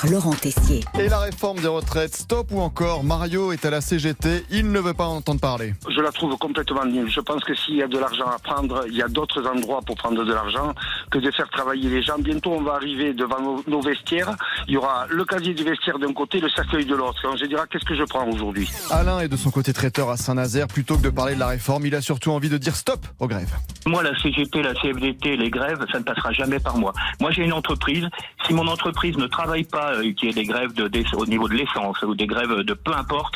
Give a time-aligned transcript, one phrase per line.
[0.00, 0.84] par Laurent Tessier.
[0.98, 4.78] Et la réforme des retraites, stop ou encore Mario est à la CGT, il ne
[4.78, 5.74] veut pas en entendre parler.
[5.88, 7.10] Je la trouve complètement nulle.
[7.10, 9.80] Je pense que s'il y a de l'argent à prendre, il y a d'autres endroits
[9.84, 10.72] pour prendre de l'argent
[11.10, 12.18] que de faire travailler les gens.
[12.18, 14.30] Bientôt, on va arriver devant nos, nos vestiaires.
[14.68, 17.18] Il y aura le casier du vestiaire d'un côté, le cercueil de l'autre.
[17.24, 18.70] On se dira qu'est-ce que je prends aujourd'hui?
[18.90, 20.68] Alain est de son côté traiteur à Saint-Nazaire.
[20.68, 23.26] Plutôt que de parler de la réforme, il a surtout envie de dire stop aux
[23.26, 23.56] grèves.
[23.86, 26.92] Moi, la CGT, la CFDT, les grèves, ça ne passera jamais par moi.
[27.20, 28.06] Moi, j'ai une entreprise.
[28.46, 31.26] Si mon entreprise ne travaille pas, euh, qu'il y ait des grèves de, des- au
[31.26, 33.34] niveau de l'essence ou des grèves de peu importe,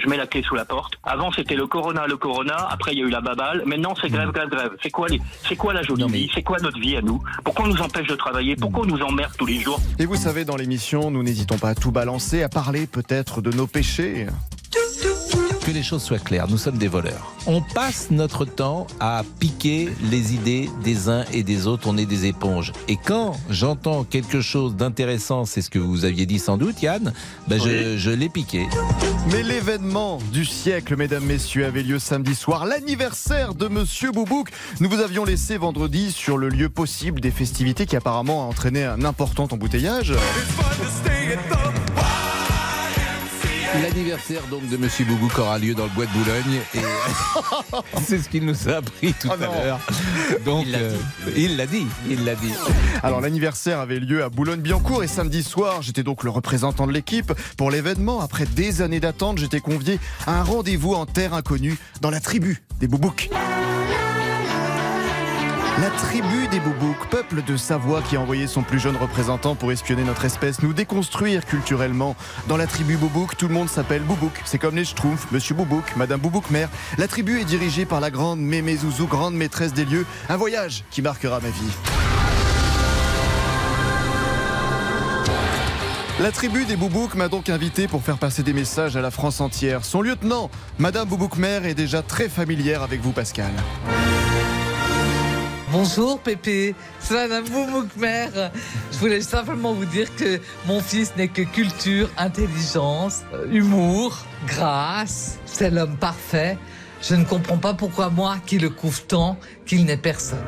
[0.00, 0.94] je mets la clé sous la porte.
[1.04, 2.56] Avant, c'était le corona, le corona.
[2.70, 3.62] Après, il y a eu la babale.
[3.66, 4.70] Maintenant, c'est grève, grève, grève.
[4.82, 6.30] C'est quoi, les, c'est quoi la jolie vie?
[6.34, 7.22] C'est quoi notre vie à nous?
[7.44, 8.56] Pourquoi on nous empêche de travailler?
[8.56, 9.80] Pourquoi on nous emmerde tous les jours?
[9.98, 13.50] Et vous savez, dans l'émission, nous n'hésitons pas à tout balancer, à parler peut-être de
[13.52, 14.26] nos péchés.
[15.64, 17.36] Que les choses soient claires, nous sommes des voleurs.
[17.46, 22.04] On passe notre temps à piquer les idées des uns et des autres, on est
[22.04, 22.72] des éponges.
[22.88, 27.12] Et quand j'entends quelque chose d'intéressant, c'est ce que vous aviez dit sans doute Yann,
[27.46, 28.66] ben je, je l'ai piqué.
[29.30, 34.50] Mais l'événement du siècle, mesdames, messieurs, avait lieu samedi soir, l'anniversaire de Monsieur Boubouk.
[34.80, 38.84] Nous vous avions laissé vendredi sur le lieu possible des festivités qui apparemment a entraîné
[38.84, 40.12] un important embouteillage.
[43.80, 46.78] L'anniversaire donc de Monsieur Boubouk aura lieu dans le bois de Boulogne et
[48.06, 49.80] c'est ce qu'il nous a appris tout Oh à l'heure.
[50.44, 50.94] Donc euh,
[51.36, 52.52] il l'a dit, il l'a dit.
[53.02, 57.32] Alors l'anniversaire avait lieu à Boulogne-Billancourt et samedi soir, j'étais donc le représentant de l'équipe.
[57.56, 62.10] Pour l'événement, après des années d'attente, j'étais convié à un rendez-vous en terre inconnue dans
[62.10, 63.30] la tribu des Boubouks.
[65.80, 69.72] La tribu des Boubouks, peuple de Savoie qui a envoyé son plus jeune représentant pour
[69.72, 72.14] espionner notre espèce, nous déconstruire culturellement.
[72.46, 74.42] Dans la tribu Boubouk, tout le monde s'appelle Boubouk.
[74.44, 76.68] C'est comme les Schtroumpfs, Monsieur Boubouk, Madame Boubouk mère.
[76.98, 80.04] La tribu est dirigée par la grande Mémé Zouzou, grande maîtresse des lieux.
[80.28, 81.72] Un voyage qui marquera ma vie.
[86.20, 89.40] La tribu des Boubouks m'a donc invité pour faire passer des messages à la France
[89.40, 89.86] entière.
[89.86, 93.50] Son lieutenant, Madame Boubouk mère, est déjà très familière avec vous, Pascal.
[95.72, 98.28] Bonjour Pépé, c'est Madame Bouboukmer.
[98.92, 105.38] Je voulais simplement vous dire que mon fils n'est que culture, intelligence, euh, humour, grâce.
[105.46, 106.58] C'est l'homme parfait.
[107.00, 110.44] Je ne comprends pas pourquoi moi, qui le couvre tant, qu'il n'est personne.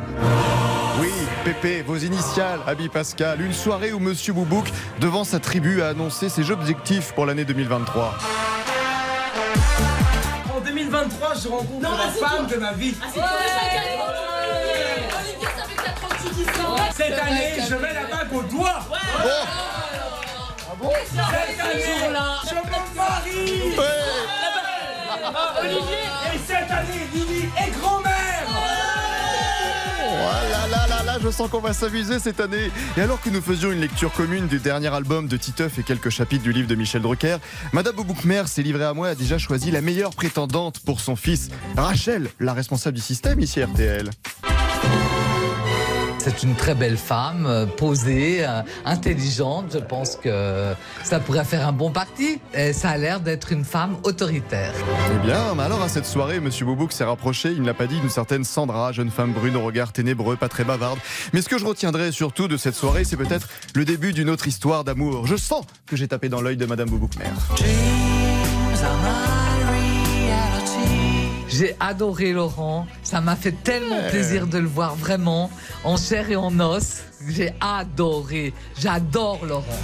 [1.01, 1.09] Oui,
[1.43, 3.41] Pépé, vos initiales, Abi Pascal.
[3.41, 4.67] Une soirée où Monsieur Boubouk,
[5.01, 8.19] devant sa tribu, a annoncé ses objectifs pour l'année 2023.
[10.55, 12.95] En 2023, je rencontre la femme de ma vie.
[16.97, 18.87] Cette année, je mets la bague au doigt.
[21.11, 21.83] Cette année,
[22.49, 23.75] je me marie.
[26.33, 28.47] Et cette année, Lily est grand-mère.
[30.01, 30.13] Oh
[30.51, 32.71] là là là là, je sens qu'on va s'amuser cette année.
[32.97, 36.11] Et alors que nous faisions une lecture commune du dernier album de Titeuf et quelques
[36.11, 37.39] chapitres du livre de Michel Drucker,
[37.73, 41.17] Madame Bouboukmer s'est livrée à moi et a déjà choisi la meilleure prétendante pour son
[41.17, 44.11] fils, Rachel, la responsable du système ici RTL.
[46.25, 49.73] C'est une très belle femme, euh, posée, euh, intelligente.
[49.75, 52.41] Je pense que ça pourrait faire un bon parti.
[52.55, 54.73] Et ça a l'air d'être une femme autoritaire.
[55.15, 57.87] Eh bien, mais alors à cette soirée, Monsieur Boubouk s'est rapproché, il ne l'a pas
[57.87, 60.99] dit, d'une certaine Sandra, jeune femme brune au regard ténébreux, pas très bavarde.
[61.35, 64.49] Mais ce que je retiendrai surtout de cette soirée, c'est peut-être le début d'une autre
[64.49, 65.27] histoire d'amour.
[65.27, 67.25] Je sens que j'ai tapé dans l'œil de Madame Bouboukmer.
[71.57, 72.85] J'ai adoré Laurent.
[73.05, 75.53] Ça m'a fait tellement plaisir de le voir vraiment
[75.85, 77.03] en chair et en os.
[77.29, 78.53] J'ai adoré.
[78.77, 79.79] J'adore Laurent.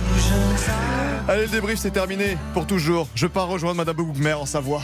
[1.28, 2.36] Allez, le débrief, c'est terminé.
[2.54, 4.82] Pour toujours, je pars rejoindre Madame Bouboukmer en Savoie.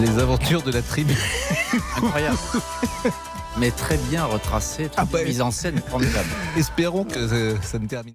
[0.00, 1.14] Les aventures de la tribu.
[1.98, 2.38] Incroyable.
[3.58, 6.28] Mais très bien retracé, toute Ah bah, mise en scène formidable.
[6.56, 8.14] Espérons que euh, ça ne termine